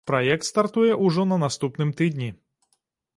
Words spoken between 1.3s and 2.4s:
на наступным тыдні.